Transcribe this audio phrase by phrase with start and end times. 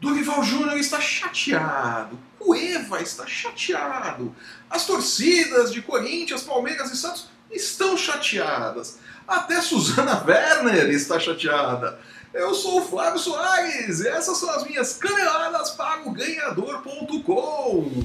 [0.00, 2.18] Dorival Júnior está chateado.
[2.38, 4.34] Cueva está chateado.
[4.70, 8.98] As torcidas de Corinthians, Palmeiras e Santos estão chateadas.
[9.26, 11.98] Até Suzana Werner está chateada.
[12.32, 18.04] Eu sou o Flávio Soares e essas são as minhas caneladas para o ganhador.com.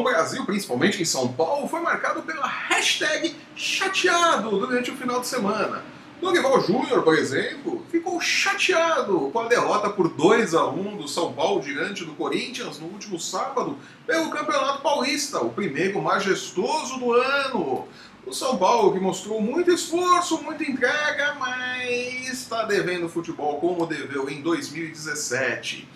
[0.00, 5.26] no Brasil, principalmente em São Paulo, foi marcado pela hashtag chateado durante o final de
[5.26, 5.84] semana.
[6.20, 11.32] Dorival Júnior, por exemplo, ficou chateado com a derrota por 2 a 1 do São
[11.32, 17.86] Paulo diante do Corinthians no último sábado pelo Campeonato Paulista, o primeiro majestoso do ano.
[18.26, 24.28] O São Paulo que mostrou muito esforço, muita entrega, mas está devendo futebol como deveu
[24.28, 25.88] em 2017.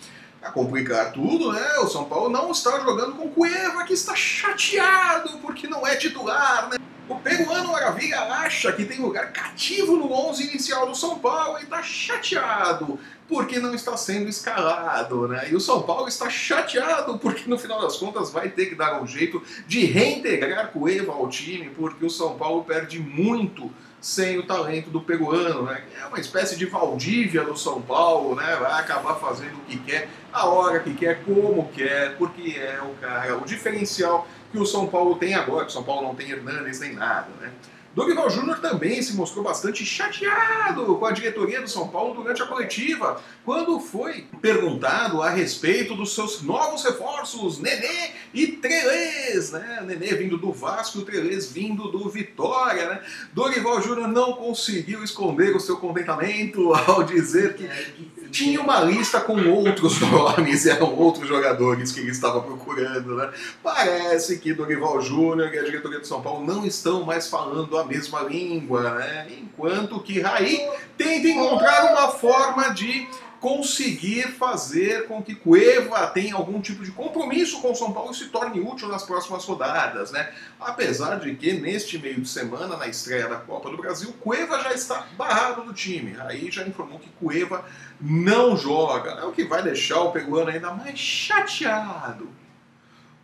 [0.45, 1.79] A complicar tudo, né?
[1.79, 6.69] O São Paulo não está jogando com Cueva, que está chateado porque não é titular,
[6.69, 6.77] né?
[7.09, 11.65] O peruano Maravilha acha que tem lugar cativo no 11 inicial do São Paulo e
[11.65, 15.51] está chateado porque não está sendo escalado, né?
[15.51, 19.03] E o São Paulo está chateado porque no final das contas vai ter que dar
[19.03, 23.71] um jeito de reintegrar Cueva ao time, porque o São Paulo perde muito
[24.05, 25.83] sem o talento do peruano, né?
[25.99, 28.55] É uma espécie de Valdívia do São Paulo, né?
[28.57, 32.95] Vai acabar fazendo o que quer, a hora que quer, como quer, porque é o
[33.01, 36.31] cara, o diferencial que o São Paulo tem agora, que o São Paulo não tem
[36.31, 37.51] Hernanes nem nada, né?
[37.95, 42.47] Dorival Júnior também se mostrou bastante chateado com a diretoria do São Paulo durante a
[42.47, 49.83] coletiva, quando foi perguntado a respeito dos seus novos reforços, Nenê e Trelez, né?
[49.87, 53.01] Nenê vindo do Vasco Trelez vindo do Vitória, né?
[53.33, 57.93] Dorival Júnior não conseguiu esconder o seu contentamento ao dizer que é,
[58.35, 63.31] tinha uma lista com outros nomes, eram outros jogadores que ele estava procurando, né?
[63.63, 67.85] Parece que Dorival Júnior e a diretoria de São Paulo não estão mais falando a
[67.85, 69.29] mesma língua, né?
[69.41, 70.69] Enquanto que Raí
[70.99, 73.07] tenta encontrar uma forma de
[73.45, 78.15] conseguir fazer com que Cueva tenha algum tipo de compromisso com o São Paulo e
[78.15, 80.33] se torne útil nas próximas rodadas, né?
[80.59, 84.73] Apesar de que neste meio de semana, na estreia da Copa do Brasil, Cueva já
[84.73, 86.17] está barrado do time.
[86.21, 87.67] Aí já informou que Cueva
[88.01, 92.27] não joga, é o que vai deixar o peruano ainda mais chateado.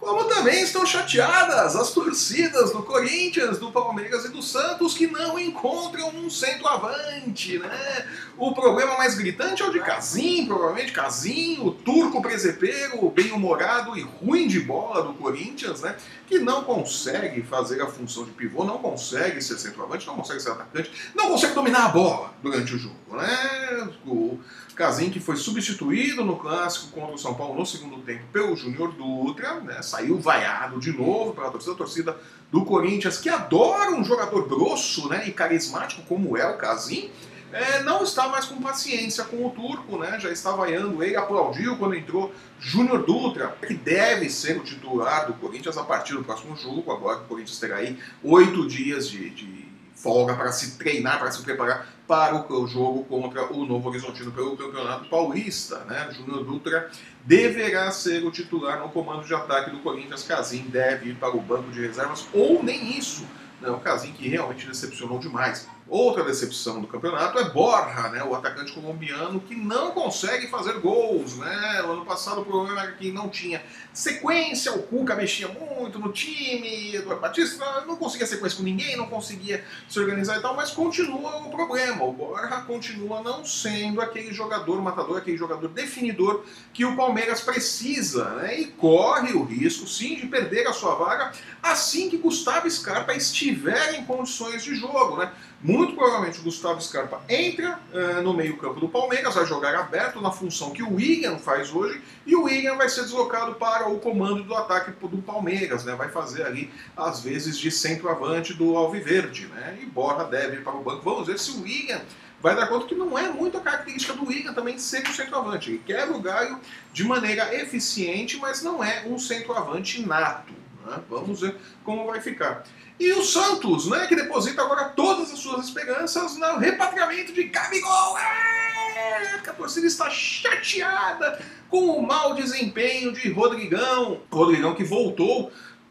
[0.00, 5.38] Como também estão chateadas as torcidas do Corinthians, do Palmeiras e do Santos que não
[5.38, 8.06] encontram um centroavante, né?
[8.38, 14.00] O problema mais gritante é o de Casim, provavelmente Casim, o turco presepeiro, bem-humorado e
[14.00, 15.94] ruim de bola do Corinthians, né?
[16.26, 20.52] Que não consegue fazer a função de pivô, não consegue ser centroavante, não consegue ser
[20.52, 23.90] atacante, não consegue dominar a bola durante o jogo, né?
[24.06, 24.38] O
[24.74, 28.92] Casim que foi substituído no clássico contra o São Paulo no segundo tempo pelo Júnior
[28.92, 29.82] Dutra, né?
[29.90, 32.16] Saiu vaiado de novo pela torcida, torcida
[32.50, 37.10] do Corinthians, que adora um jogador grosso né, e carismático como é o Casim
[37.52, 40.18] é, não está mais com paciência com o turco, né?
[40.20, 45.34] Já está vaiando ele, aplaudiu quando entrou Júnior Dutra, que deve ser o titular do
[45.34, 46.92] Corinthians a partir do próximo jogo.
[46.92, 51.42] Agora o Corinthians terá aí oito dias de, de folga para se treinar, para se
[51.42, 55.84] preparar para o jogo contra o Novo Horizontino pelo Campeonato Paulista.
[55.84, 56.10] Né?
[56.10, 56.90] Júnior Dutra
[57.24, 60.24] deverá ser o titular no comando de ataque do Corinthians.
[60.24, 63.24] Casim deve ir para o banco de reservas, ou nem isso.
[63.60, 63.70] Né?
[63.70, 65.68] O Casim que realmente decepcionou demais.
[65.88, 71.36] Outra decepção do campeonato é Borja, né, o atacante colombiano que não consegue fazer gols.
[71.36, 71.82] Né?
[71.82, 73.60] O ano passado o problema era que não tinha
[73.92, 79.08] sequência, o Cuca mexia muito no time, Eduardo Batista não conseguia sequência com ninguém, não
[79.08, 82.04] conseguia se organizar e tal, mas continua o problema.
[82.04, 88.30] O Borja continua não sendo aquele jogador matador, aquele jogador definidor que o Palmeiras precisa
[88.36, 88.60] né?
[88.60, 93.94] e corre o risco, sim, de perder a sua vaga assim que Gustavo Scarpa estiver
[93.94, 95.16] em condições de jogo.
[95.16, 95.32] Né?
[95.62, 100.30] Muito provavelmente o Gustavo Scarpa entra uh, no meio-campo do Palmeiras, vai jogar aberto na
[100.30, 104.42] função que o William faz hoje, e o William vai ser deslocado para o comando
[104.42, 105.94] do ataque do Palmeiras, né?
[105.94, 109.48] vai fazer ali, às vezes, de centroavante do Alviverde.
[109.48, 109.80] Né?
[109.82, 111.02] E Borra deve ir para o banco.
[111.02, 112.00] Vamos ver se o William
[112.40, 115.72] vai dar conta que não é muito a característica do William também ser um centroavante.
[115.72, 116.58] Ele quebra o galho
[116.90, 120.54] de maneira eficiente, mas não é um centroavante nato.
[120.86, 121.00] Né?
[121.08, 121.54] Vamos ver
[121.84, 122.64] como vai ficar.
[123.00, 128.18] E o Santos, né, que deposita agora todas as suas esperanças no repatriamento de Gabigol.
[128.18, 134.20] É, a torcida está chateada com o mau desempenho de Rodrigão.
[134.30, 135.50] Rodrigão que voltou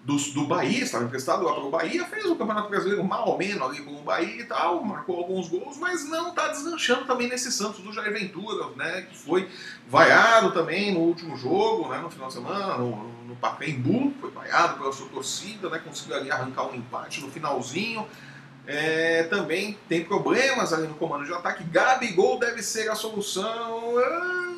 [0.10, 3.38] do, do Bahia, estava emprestado lá para o Bahia, fez o Campeonato Brasileiro mal ou
[3.38, 7.30] menos ali com o Bahia e tal, marcou alguns gols, mas não está deslanchando também
[7.30, 9.48] nesse Santos do Jair Ventura, né, que foi
[9.88, 12.90] vaiado também no último jogo, né, no final de semana, no,
[13.28, 18.08] no Pacaembu, foi vaiado pela sua torcida, né, conseguiu ali arrancar um empate no finalzinho,
[18.66, 23.94] é, também tem problemas ali no comando de ataque, Gabigol deve ser a solução...
[24.00, 24.49] Ah,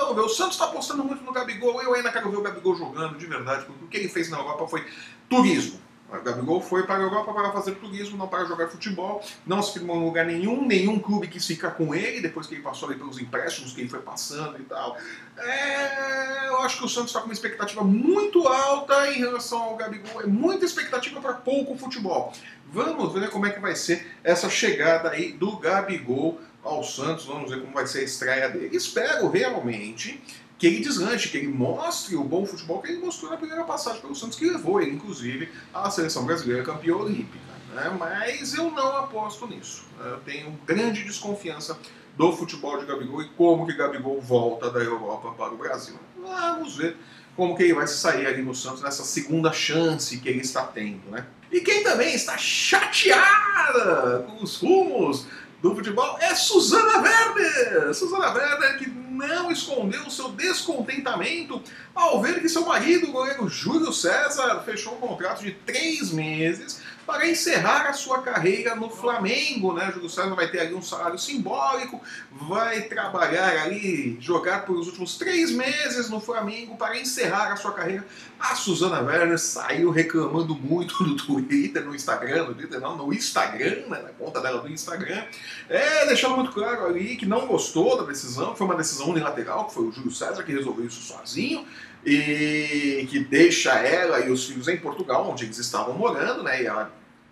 [0.00, 1.82] Vamos ver, o Santos está apostando muito no Gabigol.
[1.82, 4.38] Eu ainda quero ver o Gabigol jogando de verdade, porque o que ele fez na
[4.38, 4.84] Europa foi
[5.28, 5.78] turismo.
[6.12, 9.74] O Gabigol foi para a Europa para fazer turismo, não para jogar futebol, não se
[9.74, 12.98] firmou em lugar nenhum, nenhum clube quis ficar com ele depois que ele passou ali
[12.98, 14.96] pelos empréstimos que ele foi passando e tal.
[15.38, 19.76] É, eu acho que o Santos está com uma expectativa muito alta em relação ao
[19.76, 22.32] Gabigol, é muita expectativa para pouco futebol.
[22.72, 27.50] Vamos ver como é que vai ser essa chegada aí do Gabigol ao Santos, vamos
[27.50, 28.76] ver como vai ser a estreia dele.
[28.76, 30.22] Espero realmente
[30.58, 34.00] que ele deslanche, que ele mostre o bom futebol que ele mostrou na primeira passagem
[34.00, 37.50] pelo Santos, que levou ele, inclusive, à seleção brasileira campeã olímpica.
[37.74, 37.96] Né?
[37.98, 39.84] Mas eu não aposto nisso.
[39.98, 41.78] Eu tenho grande desconfiança
[42.16, 45.98] do futebol de Gabigol e como que Gabigol volta da Europa para o Brasil.
[46.20, 46.96] Vamos ver
[47.34, 51.10] como que ele vai sair ali no Santos nessa segunda chance que ele está tendo,
[51.10, 51.24] né?
[51.50, 55.26] E quem também está chateada com os rumos
[55.62, 57.94] do futebol é Suzana Werner.
[57.94, 61.62] Suzana Werner que não escondeu o seu descontentamento
[61.94, 66.80] ao ver que seu marido, o goleiro Júlio César, fechou um contrato de três meses
[67.10, 69.90] para encerrar a sua carreira no Flamengo, né?
[69.92, 75.18] Júlio César vai ter ali um salário simbólico, vai trabalhar ali, jogar por os últimos
[75.18, 78.06] três meses no Flamengo para encerrar a sua carreira.
[78.38, 83.88] A Suzana Werner saiu reclamando muito no Twitter, no Instagram, no Twitter não, no Instagram,
[83.88, 84.02] né?
[84.02, 85.24] na conta dela do Instagram,
[85.68, 89.74] é, deixando muito claro ali que não gostou da decisão, foi uma decisão unilateral, que
[89.74, 91.66] foi o Júlio César que resolveu isso sozinho,
[92.04, 96.62] e que deixa ela e os filhos em Portugal, onde eles estavam morando, né?
[96.62, 96.90] E ela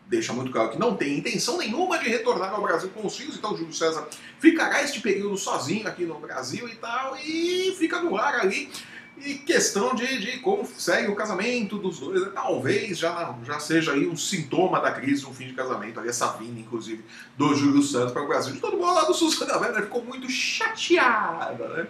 [0.08, 3.36] deixa muito claro que não tem intenção nenhuma de retornar ao Brasil com os filhos,
[3.36, 4.08] então Júlio César
[4.40, 8.70] ficará este período sozinho aqui no Brasil e tal, e fica no ar ali.
[9.20, 12.30] E questão de, de como segue o casamento dos dois, né?
[12.32, 16.28] talvez já, já seja aí um sintoma da crise, um fim de casamento, ali, essa
[16.34, 17.04] vinda, inclusive,
[17.36, 18.54] do Júlio Santos para o Brasil.
[18.54, 21.88] De todo modo, lá do Suzana Werner ficou muito chateada, né?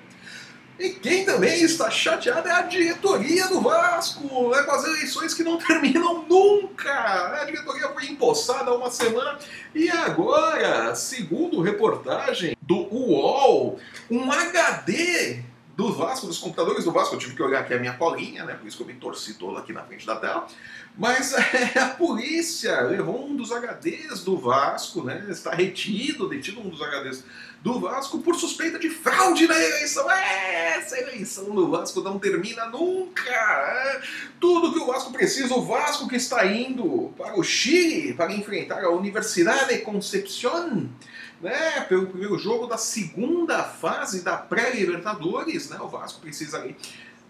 [0.79, 5.43] E quem também está chateado é a diretoria do Vasco, né, com as eleições que
[5.43, 6.93] não terminam nunca.
[7.41, 9.39] A diretoria foi empossada há uma semana
[9.75, 15.43] e agora, segundo reportagem do UOL, um HD
[15.79, 17.15] do Vasco, dos computadores do Vasco.
[17.15, 18.55] Eu tive que olhar aqui a minha colinha, né?
[18.55, 20.47] Por isso que eu me torci todo aqui na frente da tela.
[20.97, 25.27] Mas é, a polícia levou um dos HDs do Vasco, né?
[25.29, 27.25] Está retido, detido um dos HDs
[27.62, 30.10] do Vasco por suspeita de fraude na eleição.
[30.10, 33.31] É, essa eleição do Vasco não termina nunca.
[33.31, 34.00] É.
[34.38, 38.84] Tudo que o Vasco precisa, o Vasco que está indo para o Chile para enfrentar
[38.84, 40.88] a Universidade de Concepción
[41.40, 45.69] né, pelo primeiro jogo da segunda fase da pré-Libertadores.
[45.69, 46.76] Né, o Vasco precisa ali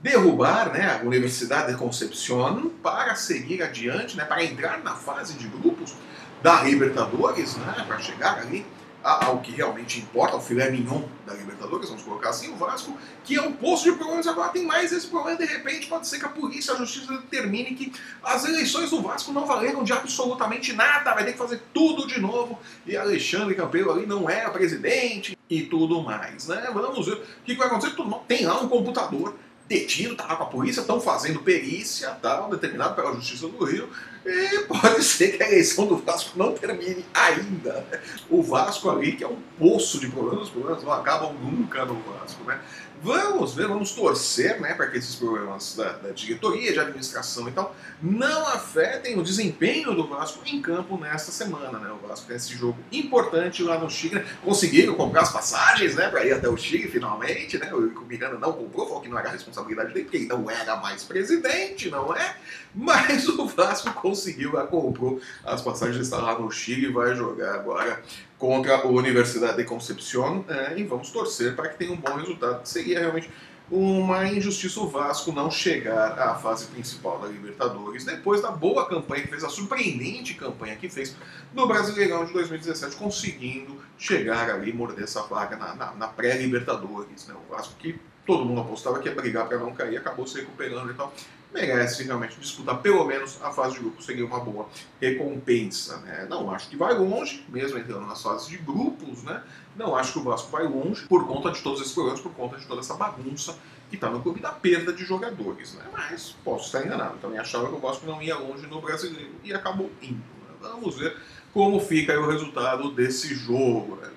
[0.02, 5.48] derrubar né, a Universidade de Concepción para seguir adiante, né, para entrar na fase de
[5.48, 5.94] grupos
[6.42, 8.64] da Libertadores, né, para chegar ali
[9.02, 13.36] ao que realmente importa, ao filé mignon da Libertadores, vamos colocar assim, o Vasco, que
[13.36, 16.24] é um poço de problemas, agora tem mais esse problema, de repente pode ser que
[16.24, 17.92] a polícia, a justiça determine que
[18.22, 22.20] as eleições do Vasco não valeram de absolutamente nada, vai ter que fazer tudo de
[22.20, 26.68] novo, e Alexandre Campelo ali não é presidente, e tudo mais, né?
[26.72, 27.94] Vamos ver o que vai acontecer,
[28.26, 29.34] tem lá um computador
[29.68, 33.88] detido, tá lá com a polícia, estão fazendo perícia, tal, determinado pela Justiça do Rio,
[34.24, 37.86] e pode ser que a eleição do Vasco não termine ainda.
[38.30, 41.94] O Vasco ali, que é um poço de problemas, os problemas não acabam nunca no
[42.00, 42.58] Vasco, né?
[43.00, 47.52] Vamos ver, vamos torcer né, para que esses problemas da, da, diretoria, de administração e
[47.52, 51.78] tal, não afetem o desempenho do Vasco em campo nesta semana.
[51.78, 51.90] Né?
[51.92, 54.24] O Vasco tem esse jogo importante lá no Chile.
[54.44, 57.56] Conseguiram comprar as passagens né, para ir até o Chile finalmente.
[57.56, 57.72] Né?
[57.72, 60.76] O Miranda não comprou, falou que não era a responsabilidade dele, porque ele não era
[60.76, 62.36] mais presidente, não é?
[62.74, 68.02] Mas o Vasco conseguiu, comprou as passagens, está lá no Chile e vai jogar agora
[68.38, 72.64] contra a Universidade de Concepción é, e vamos torcer para que tenha um bom resultado,
[72.64, 73.28] seria realmente
[73.70, 79.22] uma injustiça o Vasco não chegar à fase principal da Libertadores, depois da boa campanha
[79.22, 81.14] que fez, a surpreendente campanha que fez
[81.52, 87.26] no Brasileirão de 2017, conseguindo chegar ali, morder essa vaga na, na, na pré-Libertadores.
[87.26, 87.34] Né?
[87.34, 90.90] O Vasco que todo mundo apostava que ia brigar para não cair, acabou se recuperando
[90.90, 91.12] e tal
[91.52, 94.68] merece realmente disputar pelo menos a fase de grupo, seria uma boa
[95.00, 95.98] recompensa.
[95.98, 96.26] Né?
[96.28, 99.42] Não acho que vai longe, mesmo entrando nas fases de grupos, né?
[99.76, 102.56] não acho que o Vasco vai longe por conta de todos esses problemas, por conta
[102.58, 103.56] de toda essa bagunça
[103.90, 105.84] e está no clube da perda de jogadores, né?
[105.92, 107.16] Mas posso estar enganado.
[107.18, 110.16] Também achava que o Vasco não ia longe no brasileiro e acabou indo.
[110.16, 110.54] Né?
[110.60, 111.16] Vamos ver
[111.58, 113.98] como fica o resultado desse jogo.
[114.00, 114.08] Né?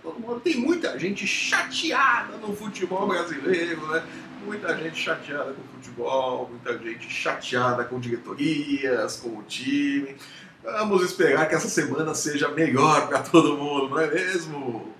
[0.43, 4.03] Tem muita gente chateada no futebol brasileiro, né?
[4.45, 10.15] Muita gente chateada com o futebol, muita gente chateada com diretorias, com o time.
[10.63, 14.93] Vamos esperar que essa semana seja melhor para todo mundo, não é mesmo?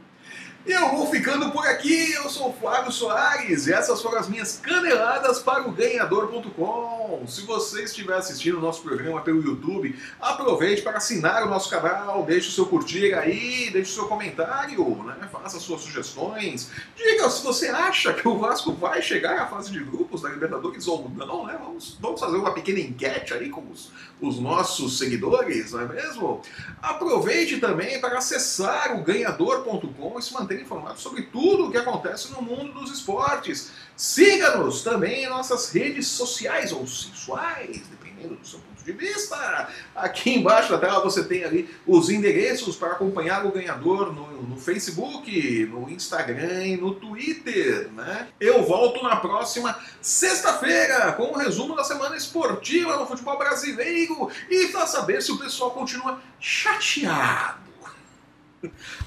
[0.64, 4.60] Eu vou ficando por aqui, eu sou o Flávio Soares e essas foram as minhas
[4.62, 7.24] caneladas para o ganhador.com.
[7.28, 12.24] Se você estiver assistindo o nosso programa pelo YouTube, aproveite para assinar o nosso canal,
[12.24, 15.28] deixe o seu curtir aí, deixe o seu comentário, né?
[15.32, 16.70] faça suas sugestões.
[16.96, 20.88] Diga se você acha que o Vasco vai chegar à fase de grupos da Libertadores
[20.88, 21.58] ou não, né?
[21.60, 23.92] Vamos, vamos fazer uma pequena enquete aí com os,
[24.22, 26.42] os nossos seguidores, não é mesmo?
[26.82, 31.78] Aproveite também para acessar o ganhador.com e se manter manter informado sobre tudo o que
[31.78, 33.72] acontece no mundo dos esportes.
[33.96, 39.70] Siga-nos também em nossas redes sociais ou sensuais, dependendo do seu ponto de vista.
[39.96, 44.58] Aqui embaixo da tela você tem ali os endereços para acompanhar o ganhador no, no
[44.58, 47.90] Facebook, no Instagram e no Twitter.
[47.92, 48.28] Né?
[48.40, 54.30] Eu volto na próxima sexta-feira com o um resumo da semana esportiva no futebol brasileiro
[54.50, 57.62] e para saber se o pessoal continua chateado.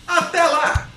[0.07, 0.94] Até lá!